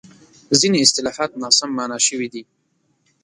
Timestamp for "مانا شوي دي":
1.77-2.41